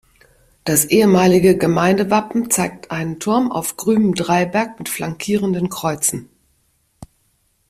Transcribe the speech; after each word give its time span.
Das 0.63 0.85
ehemalige 0.85 1.59
Gemeindewappen 1.59 2.49
zeigt 2.49 2.89
einen 2.89 3.19
Turm 3.19 3.51
auf 3.51 3.77
grünem 3.77 4.15
Dreiberg 4.15 4.79
mit 4.79 4.89
flankierenden 4.89 5.69
Kreuzen. 5.69 6.27